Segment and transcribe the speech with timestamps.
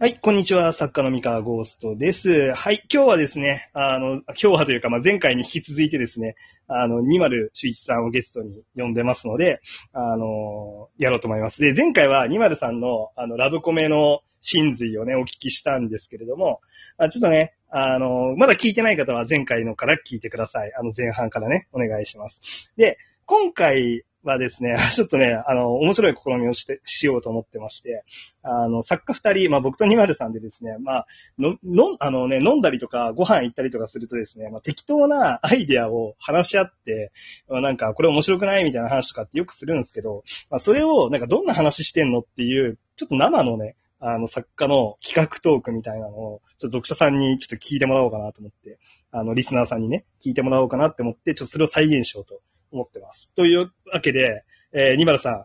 [0.00, 0.72] はい、こんにちは。
[0.72, 2.52] 作家の三河ゴーストです。
[2.54, 6.36] はい、今日はですね、あの、今日はというか、まあ、前回に引き続いてですね、
[6.68, 9.60] あの、20周一さんをゲストに呼んでますので、
[9.92, 11.60] あの、やろうと思います。
[11.60, 16.60] で、前回は20さんの、あの、ラブコメの真髄をね、お聞きしたんですけれども、
[16.96, 20.72] あちょっとね、あの、まだ聞いてない方は前回のから聞いてください。
[20.78, 22.40] あの、前半からね、お願いします。
[22.76, 28.04] で、今回はですね、 ちょっとね、あの、面白い試みをして、しようと思ってまして、
[28.42, 31.06] あの、作家二人、まあ僕と20さんでですね、まあ、
[31.38, 37.12] の、の、あのね、飲んだりとか、ご飯行ったりとかするとですね、まあ適当なアイデアを話し合って、
[37.48, 38.64] まあなんか、これ面白くない？
[38.64, 48.78] みたいな話とかってよくするんですけど、まあそれを、なんかどんな話してんのっていう、ちょっと生のね、あの、作家の企画トークみたいなのを、ちょっと読者さんにちょっと聞いてもらおうかなと思って、
[49.10, 52.40] あの、リスナーさんにね、聞いてもらおうかなって思って、ちょっとそれを再現しようと
[52.70, 53.30] 思ってます。
[53.34, 55.44] というわけで、えー、ニマルさん、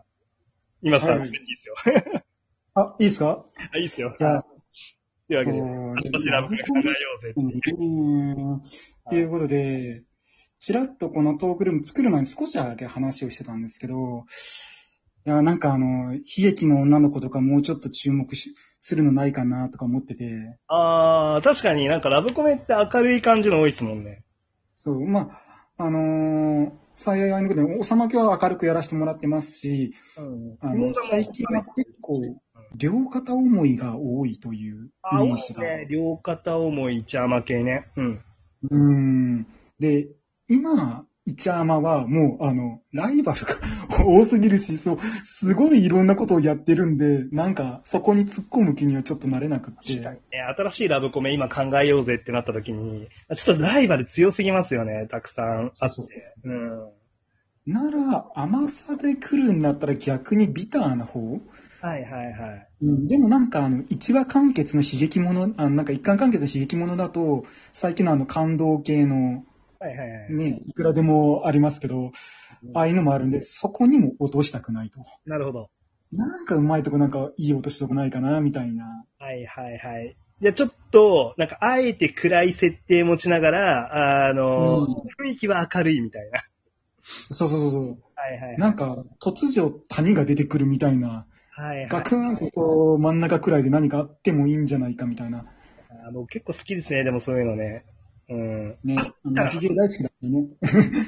[0.82, 1.74] ニマルさん、はいはいいいですよ。
[2.74, 3.44] あ、いいですか？
[3.72, 4.16] あ、いいですよ。
[4.20, 8.56] いや、というわけで、そう私ラブコメ考えようぜってういう。
[8.56, 8.62] ん。
[9.08, 10.02] ということで、
[10.60, 14.24] ちらっとこのトークルーム作る前に少しだけ話をしてたんですけど、
[15.26, 24.24] いや、なんかあの、悲劇の女の子とかもうちょっと注目しするのないかなとか思ってて、あー、確かになんかラブコメって明るい感じの多いですもんね。
[24.74, 25.30] そう、ま
[25.78, 32.22] あ、あのー幸いのことで、おさまきは明るくやらせてもらってますし、うんあの、最近は結構、
[32.76, 35.62] 両肩思いが多いというイメージが。
[35.62, 35.86] ね。
[35.88, 37.90] 両肩重い一甘系ね。
[37.96, 38.24] うん。
[38.70, 39.46] うーん。
[39.78, 40.08] で、
[40.48, 43.56] 今、一山はもう、あの、ライバルが
[44.04, 50.20] 多すぎるし、そう、すごいいろんなことをやってるんで、なんか、そこに突っ込む気にはちょっとなれなくって。
[50.56, 55.06] 新しいラブコメ今考えようぜってなった時に、ちょっとライバル強すぎますよね。
[55.10, 55.88] たくさんあって。
[55.88, 56.02] そ
[56.44, 56.92] うん。
[57.66, 61.40] なら、甘さで来るんだったら逆にビターな方？
[61.80, 62.68] はいはいはい。
[62.82, 69.44] うん、でもなんかあの、一話完結の悲劇もの、あの、なんか一巻完結の悲劇ものだと、最近のあの感動系の、
[69.84, 70.32] はいはいはい。
[70.32, 72.12] ね、いくらでもありますけど、
[72.72, 75.04] ああいうのもあるんで、そこにも落としたくないと。
[75.26, 75.70] なるほど。
[76.10, 79.04] なんかうまいとこなんかいい落としとこないかな、みたいな。
[79.18, 80.16] はいはいはい。
[80.40, 84.84] じゃあちょっと、なんか、あえて暗い設定持ちながら、あの、うん
[85.18, 86.42] 雰囲気は明るいみたいな。
[87.30, 87.98] そうそうそうそう。
[88.14, 88.58] はいはい。
[88.58, 91.88] なんか、突如谷が出てくるみたいな、はいはい。
[91.88, 95.44] ガクンとこう、真ん中くらいで何かあってもいいんじゃないかみたいな。
[96.06, 97.84] あ僕結構好きですね、でもそういうのね。
[98.28, 98.78] うん。
[98.84, 100.46] ね、あの巻き芸大好きだったね。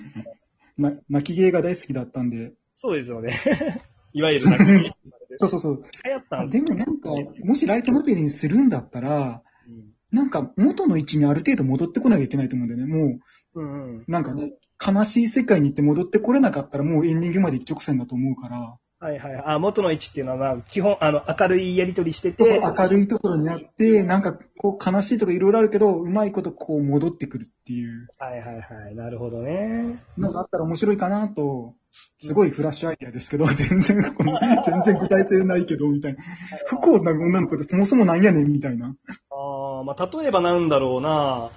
[0.77, 2.53] ま、巻き芸が大好きだったんで。
[2.75, 3.41] そうですよね。
[4.12, 4.44] いわゆる
[5.38, 5.82] そうそうそう。
[6.05, 7.10] 行ったででもなんか、
[7.44, 12.94] もしライトノベルにするんだったら、うんなんか元の位置にある程度戻ってこなきゃいけないと思うんだよね。
[12.94, 13.19] も
[13.55, 13.99] うんうん。
[13.99, 14.53] う、なんかね、
[14.84, 19.42] 悲しい世界に行って戻ってこれなかったらもうエンディングまで一直線だと思うから、はいはい。
[19.44, 28.94] あ、元の位置っていうのは、まあ、基本、あの、明るいやりとりしてて、そう明るいところにあって、なんかこう悲しいとかいろいろあるけど、うまいことこう戻ってくるっていうはいはいはい。
[28.94, 30.02] なるほどね。
[30.16, 31.74] のがあったら面白いかなと、
[32.22, 36.22] すごいフラッシュアイデアですけど、全然この、全然具体性ないけど、みたいな。
[36.66, 38.96] 不幸な女の子ってそもそもなんやねん、みたいな。
[39.30, 41.50] ああ、まあ、例えばなんだろうな。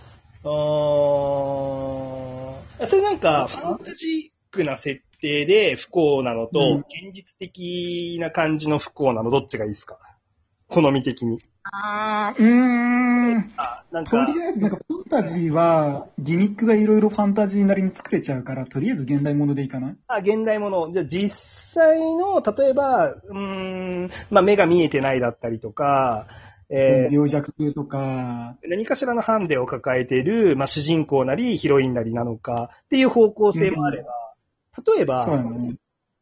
[0.43, 9.97] あーそれなんか、ファンタジックな設定で不幸なのと、うん現実的な感じの不幸なの、どっちがいいですか？
[10.69, 11.39] 好み的に。
[11.63, 13.53] あー、うーん。
[13.57, 19.95] あ、なんか、とりあえず、なんかファンタジーは、ギミックがいろいろファンタジーなりに作れちゃうから、とりあえず現代ものでいいかな？
[20.07, 20.91] あ、現代もの。
[20.93, 26.27] じゃあ実際の、例えば、うーん、まあ、目が見えてないだったりとか、
[26.69, 34.09] えー病弱系とか、何かしらのハンデを抱えている、まあ、主人公なりヒロインなりなのかっていう方向性もあれば、
[34.85, 35.75] 例えば、ね。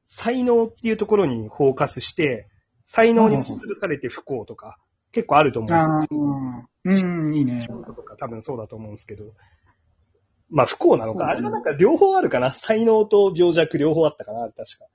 [0.05, 2.47] 才能っていうところにフォーカスして、
[2.85, 4.77] 才能に押しつぶされて不幸とか、
[5.11, 6.07] 結構あると思うん
[6.83, 7.09] ですよ。
[7.09, 7.59] うん、いいね。
[7.67, 9.33] とか多分そうだと思うんですけど。
[10.49, 11.27] まあ不幸なのか。
[11.27, 12.53] ねあれはなんか両方あるかな。
[12.53, 14.85] 才能と病弱両方あったかな、確か。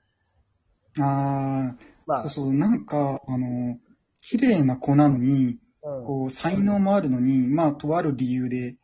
[0.99, 3.77] あー、まあ、そうそう、なんか、あの、
[4.21, 8.75] 綺麗な子なのに、うんこう、才能もあるのに、まあ、とある理由で、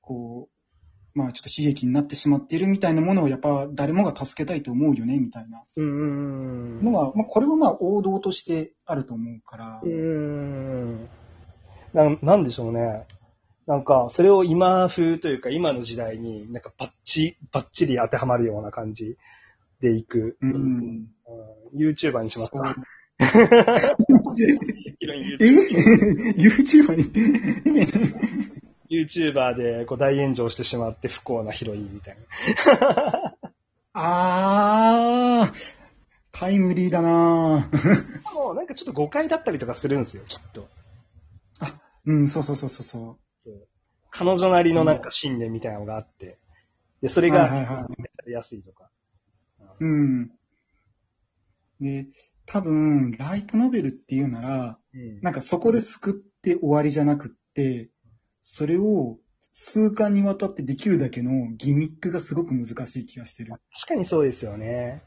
[0.00, 0.53] こう、
[1.14, 11.08] まあ、ちょっと悲劇になってしまっているみたいなものを、やっぱ、誰もが助けたいと思うよね、みたいなうんうんうんのは、まあ、これはまあ、王道としてあると思うからう、ん。
[11.92, 13.06] なん、なんでしょうね。
[13.66, 19.16] なんか、それを今風というか、今の時代に、なんかバッチ、バッチリ当てはまるような感じ
[19.80, 20.36] でいく。
[20.40, 20.52] うん。
[20.52, 21.06] うん
[21.76, 22.76] YouTuber にしますか？
[23.18, 23.24] え
[26.36, 27.04] ?YouTuber に？
[29.02, 32.16] YouTuber でこう大炎上してしまって不幸なヒロインみたい
[32.80, 33.34] な。
[33.94, 35.54] あー、
[36.32, 38.34] タイムリーだなぁ。
[38.34, 40.68] もうなんかちょっと誤解だったりとかするんですよ、きっと。
[42.06, 43.18] うん、そうそうそうそうそ
[44.10, 46.38] 彼女なりのなんか信念みたいなのがあって、
[47.02, 47.32] で、それう。
[47.32, 47.74] が、はいはいはい。
[47.74, 47.86] や
[48.26, 48.88] りやすいとか。
[49.80, 50.30] うん。
[51.80, 52.06] で、
[52.46, 57.90] 多分、ライトノベルっていうなら、うんなんかそこで救って終わりじゃなくって、
[58.46, 59.16] それを
[59.52, 63.54] 数巻にわたってできるだけのギミックがすごく難しい気がしてる。
[63.72, 65.02] 確かにそうですよね。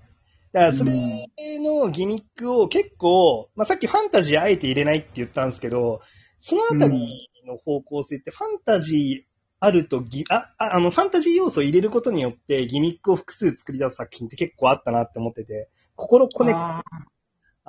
[0.53, 6.01] だから、それのギミックを結構、まあ、さっきファンタジーあえて入れないって言ったんですけど、
[6.39, 16.65] そのあたりの方向性ってファンタジーあるとギ、あ、ああの、ファンタジー要素を入れることによってギミックを複数作り出す作品って結構あったなって思ってて、心コネクト、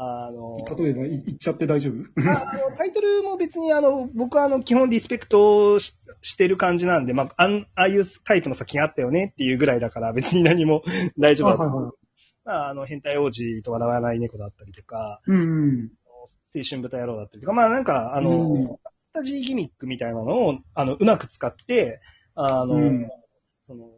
[0.00, 1.94] ああの、ー例えば、い言っちゃって大丈夫？
[2.22, 5.92] あのタイトルも別にあの、僕はあの、基本リスペクトし
[6.22, 10.82] してる感じなんで、まあ、あんああいうタイプの作品あったよねっていうぐらいだから別に何も
[11.18, 11.62] 大丈夫だと。
[11.62, 11.92] はいはいはい。
[12.44, 15.90] まあ、あの、変態王子と笑わない猫だったりとか、うんうん。
[16.54, 18.78] 青春豚野郎だったりとか、まあなんか、あの、うんファン
[19.14, 22.00] タジーギミックみたいなのを、あの、うまく使って、
[22.34, 23.08] あの、うん。
[23.66, 23.90] その、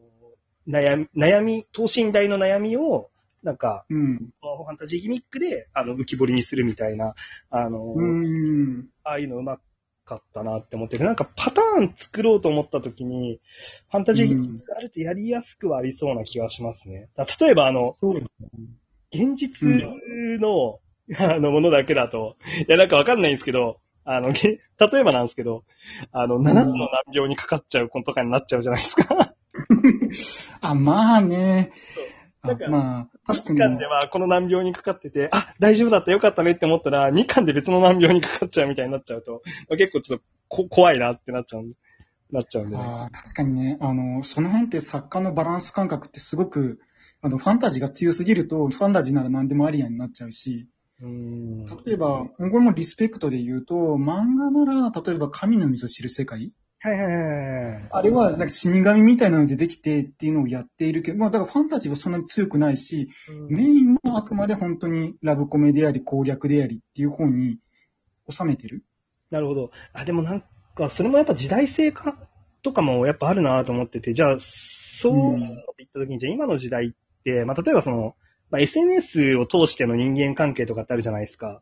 [0.67, 3.11] 悩み、悩み、等身大の悩みを、
[3.43, 4.17] なんか、うん。
[4.17, 7.15] ファンタジーギミックで、あの、浮き彫りにするみたいな、
[7.51, 8.89] あの、うん。
[9.03, 9.59] ああいうのうま
[10.05, 13.41] かったなって思ってて、なんかパターン作ろうと思った時に、
[13.91, 17.09] ファンタジーギミックがあるとやりやすくはありそうな気がしますね。
[17.17, 17.93] だ例えばあの。
[19.13, 19.69] 現実
[20.39, 20.81] の、
[21.19, 22.37] あの、ものだけだと、
[22.69, 25.65] いや、なんかわかんないんですけど、あの、げ例えばなんですけど、
[26.13, 29.35] あの、7つの難病にかかっちゃう子とかになっちゃうじゃないですか。
[30.61, 31.73] あ、まあね。
[32.43, 33.59] あなんかまあ、確か1に。
[33.59, 39.43] 巻ではこの難病にかかってて、あ、大丈夫だった、よかったねって思ったら、2巻で別の難病にかかっちゃうみたいになっちゃうと、
[39.77, 41.65] 結構ちょっとこ怖いなってなっちゃう、
[42.33, 42.83] なっちゃうんでね。
[42.83, 43.79] ああ、確かにね。
[43.81, 46.81] あの、その辺って作家のバランス感覚ってすごく、
[47.23, 50.67] あの、ファンタジーが強すぎると、ファンタジーなら何でもありやになっちゃうし、
[51.03, 51.65] うーん。
[51.85, 57.89] 例えば、これもリスペクトで言うと、漫画なら、例えば神の水を知る世界はいはいはいはい。
[57.91, 63.11] あれは、なんか死神みたいなのでできてっていうのをやっているけど、まあ、だからファンタジーはそんなに強くないし、
[63.51, 67.59] メインはあくまで本当にラブコメであり、攻略でありっていう方に
[68.31, 68.83] 収めてる。
[69.31, 69.71] なるほど。
[69.93, 70.45] あ、でもなん
[70.75, 72.17] か、それもやっぱ時代性か
[72.63, 78.15] とかもやっぱあるなと思ってて、じゃあ、そううん言った時に、じゃあ今の時代って、まあ、例えばその、
[78.51, 81.61] まあ、SNS を通しての人間関係とかってあるじゃないですか。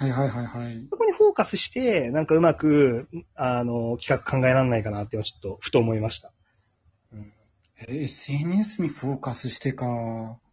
[0.00, 0.86] はいはいはいはい。
[0.88, 6.32] そこにフォーカスして、なんかうまく、あの、企画考えられないかなっていうのはちょっと、ふと思いました。
[7.12, 7.32] うん。
[7.86, 9.84] え SNS にフォーカスしてか。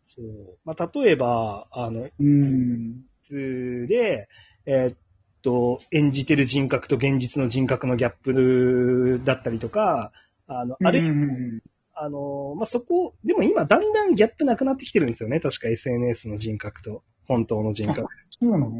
[0.04, 0.58] そう。
[0.66, 3.04] まあ、例えば、あの、うん。
[3.30, 4.28] で、
[4.66, 4.98] えーっ
[5.42, 10.12] と、演じてる人格と現実の人格のギャップだったりとか、
[10.48, 11.62] あの、あるいはうん
[12.00, 15.40] あの、まあ、そこ、でも今だんだんギャップなくなってきてるんですよね。
[15.40, 18.08] 確か SNS の人格と本当の人格。
[18.30, 18.72] そうなの？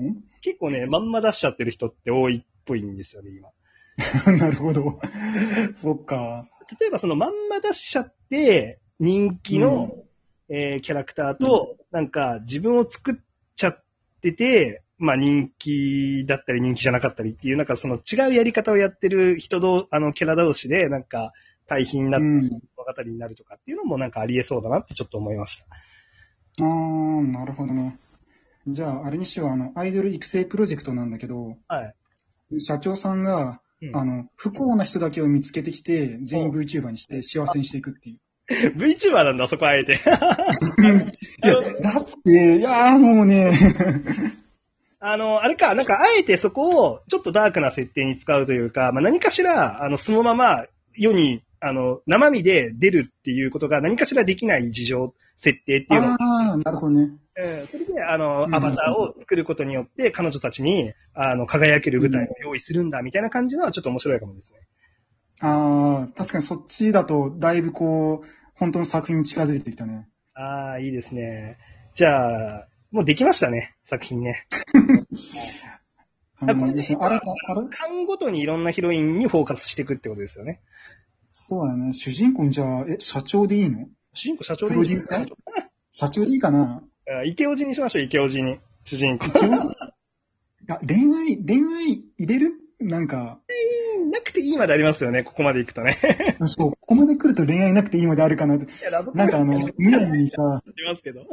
[0.42, 3.50] 結構ね、まんま出しちゃってる人って多いっぽいんですよね、今。
[4.38, 5.00] なるほど。
[5.82, 6.48] そっか。
[6.80, 9.96] 例えばそのまんま出しちゃって、人気の、
[10.50, 13.16] えーキャラクターと、なんか自分を作っ
[13.56, 13.84] ちゃっ
[14.22, 21.34] てて、まあ人気だったり人気じゃなかったりっていう、なんかその違うやり方をやってる人と、あのキャラ同士で、なんか
[21.68, 22.50] 対比になってうん。
[22.78, 25.66] 物語になるとかっていうのもなんかありえそうだなってちょっと思いました。
[26.64, 28.00] あー、なるほどね。
[28.68, 32.60] じゃあ、あれにしよう、あの、アイドル育成プロジェクトなんだけど、はい。
[32.60, 38.20] 社長さんが、うんあの、不幸な人だけを見つけてきて、全員 VTuber にして幸せにしていくっていう。
[38.76, 39.94] VTuber なんだ、そこあえて。
[40.04, 43.54] いや、だって、いやーもうね、
[45.00, 57.12] あの、あれか、なんか、あえてそこを、ちょっとダークな設定に使うというか、まあ、何かしら、あの、そのまま、世に、あの、生身で出るっていうことが何かしらできない事情、設定っていうのを、あー、なるほどね。
[57.40, 64.60] えーそれで、あのう、んアバターを作ることによって、彼女たちに、あの、輝ける舞台を用意するんだ、みたいな感じのは、ちょっと面白いかもですね。
[65.42, 70.08] あー、確かにそっちだと、だいぶこう、本当の作品に近づいてきたね。
[70.34, 71.58] ああ、いいですね。
[71.94, 74.46] じゃあ、もうできましたね、作品ね。
[76.40, 80.62] あこれですね、あれ、あれ巻ごとにいろんなヒロインにフォーカスしていくってことですよね。
[81.32, 81.94] そうだね。
[81.94, 83.88] 主人公じゃあ、え、社長でいいの？
[84.14, 85.64] 主人公社長プでいいですかロデューサー？
[85.92, 86.84] 社長でいいかな？
[87.10, 88.60] あ池尾路にしましょう、池尾路に。
[88.86, 89.28] 主人公。
[90.70, 92.54] あ恋愛、恋愛入れる？
[92.80, 93.40] なんか、
[94.12, 96.38] なくていいまでありますよね、ここまで行くとね。
[96.46, 98.66] そう、ここまで来ると恋愛なくていいまであるかなって。
[98.66, 100.62] いや、ラブなんかあの、むやみにさ、ま
[100.96, 101.26] すけど。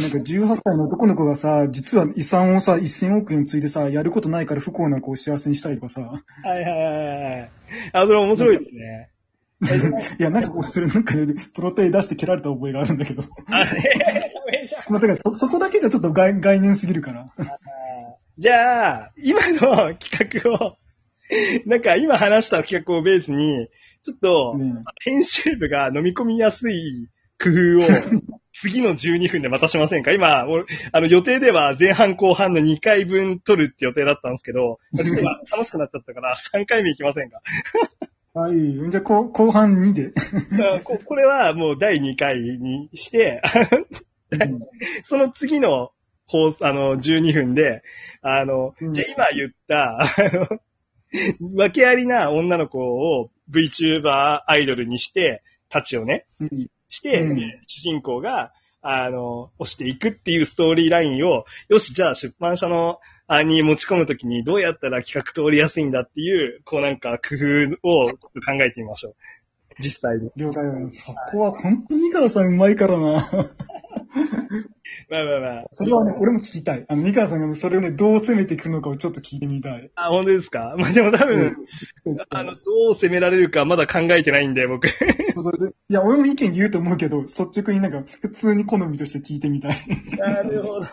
[0.00, 6.02] なんか18歳の男の子がさ、実は遺産をさ、1000億円ついてさ、やることないから不幸な子を幸せにしたいとかさ。
[6.02, 7.50] はいはいはいはい。
[7.92, 9.11] あ、それ面白いですね。
[10.18, 13.22] いや、なんかこう、それなんかね、プロテイ出して蹴られた覚えがあるんだけど。
[13.46, 14.82] あれ、ダメじゃん。
[14.90, 17.26] まあ、だからそ、そこだけじゃちょっと概概念すぎるから。
[18.38, 20.76] じゃあ、今の企画を、
[21.66, 23.68] なんか今話した企画をベースに、
[24.02, 27.08] ちょっと、ね編集部が飲み込みやすい
[27.40, 27.88] 工夫を、
[28.54, 30.12] 次の12分でまたしませんか？
[30.12, 37.40] 今、俺あの予定では前半後半の2回分撮るって予定だったんですけど、ちょっと今楽しくなっちゃったから3回目行きませんか？
[38.34, 38.90] はい。
[38.90, 40.12] じゃあ、後後半2で。
[40.76, 43.42] あここれはもう第2回にして、
[44.30, 44.60] うん
[45.04, 45.92] その次の
[46.24, 47.82] 放送、あの、12分で、
[48.22, 50.48] あの、うんじゃあ今言った、あの、
[51.60, 62.98] 訳ありな女の子を VTuber アイドルにして、たちをね、うんして、うん主人公が、あの、押していくっていうストーリーラインを、よし、じゃあ出版社の、
[63.34, 68.14] あに持ち込むときにどうやったら企画通りやすいんだっていう、こうなんか工夫を考
[68.62, 69.14] えてみましょう。
[69.80, 70.30] 実際に。
[70.36, 70.62] 了解。
[70.90, 73.26] そこは本当に三川さんうまいからな。
[75.08, 75.64] まあまあまあ。
[75.72, 76.84] それはね、俺も聞きたい。
[76.88, 79.90] あの、三川さんがそれをね、どう攻めていくのかをちょっと聞いてみたい。
[79.94, 80.74] あ、本当ですか？
[80.78, 81.56] まあでも多分、うん
[82.28, 82.60] あの、ど
[82.90, 84.88] う攻められるかまだ考えてないんで、僕。
[85.42, 89.72] それでいや、俺も意見言うと思うけど、率直になんか、普通に好みとして聞いてみたい。
[90.18, 90.86] なるほど。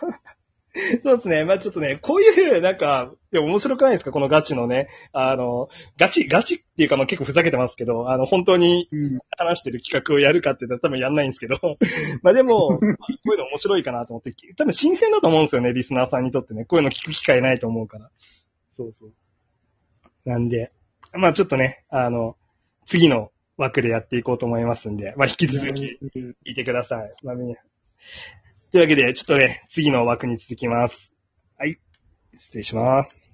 [1.02, 1.44] そうですね。
[1.44, 4.12] まあちょっとね、こういう、なんか、いや、面白くないですか？
[4.12, 4.88] このガチのね。
[5.12, 9.18] あの、ガチ、ガチっていうか、まあ結構ふざけてますけど、あの、本当にうん。
[9.36, 11.58] 話してる企画をやるかって言ったら多分やんないんですけど、
[12.22, 12.90] まあでも、こうい
[13.34, 16.64] うの面白いかなと思って、多分新鮮だと思うんですよね、リスナーさんにとってね。
[16.66, 18.10] こういうの聞く機会ないと思うから。
[18.76, 19.12] そうそう。
[20.24, 20.70] なんで、
[21.12, 22.36] まあちょっとね、あの、
[22.86, 27.12] 次の枠でやっていこうと思いますんで、まあ引き続き聞いてください。
[27.24, 27.56] まあみんな
[28.70, 31.12] というわけで、ちょっとね、次の枠に続きます。
[31.58, 31.80] はい。
[32.38, 33.29] 失礼します。